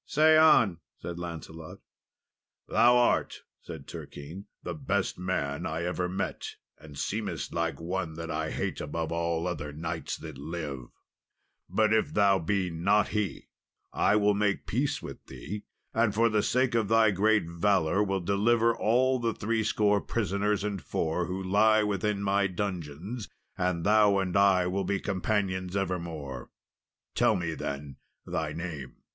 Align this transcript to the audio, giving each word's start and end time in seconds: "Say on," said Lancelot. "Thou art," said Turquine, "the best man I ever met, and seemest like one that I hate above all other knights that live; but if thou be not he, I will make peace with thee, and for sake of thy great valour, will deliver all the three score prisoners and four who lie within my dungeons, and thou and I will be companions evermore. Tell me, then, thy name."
"Say 0.07 0.35
on," 0.35 0.79
said 0.99 1.19
Lancelot. 1.19 1.77
"Thou 2.67 2.97
art," 2.97 3.43
said 3.61 3.85
Turquine, 3.87 4.45
"the 4.63 4.73
best 4.73 5.19
man 5.19 5.67
I 5.67 5.83
ever 5.83 6.09
met, 6.09 6.55
and 6.79 6.97
seemest 6.97 7.53
like 7.53 7.79
one 7.79 8.15
that 8.15 8.31
I 8.31 8.49
hate 8.49 8.81
above 8.81 9.11
all 9.11 9.45
other 9.45 9.71
knights 9.71 10.17
that 10.17 10.39
live; 10.39 10.87
but 11.69 11.93
if 11.93 12.15
thou 12.15 12.39
be 12.39 12.71
not 12.71 13.09
he, 13.09 13.49
I 13.93 14.15
will 14.15 14.33
make 14.33 14.65
peace 14.65 15.03
with 15.03 15.23
thee, 15.27 15.65
and 15.93 16.15
for 16.15 16.41
sake 16.41 16.73
of 16.73 16.87
thy 16.87 17.11
great 17.11 17.43
valour, 17.45 18.01
will 18.03 18.21
deliver 18.21 18.75
all 18.75 19.19
the 19.19 19.35
three 19.35 19.63
score 19.63 20.01
prisoners 20.01 20.63
and 20.63 20.81
four 20.81 21.27
who 21.27 21.43
lie 21.43 21.83
within 21.83 22.23
my 22.23 22.47
dungeons, 22.47 23.29
and 23.55 23.83
thou 23.83 24.17
and 24.17 24.35
I 24.35 24.65
will 24.65 24.83
be 24.83 24.99
companions 24.99 25.77
evermore. 25.77 26.49
Tell 27.13 27.35
me, 27.35 27.53
then, 27.53 27.97
thy 28.25 28.51
name." 28.53 28.95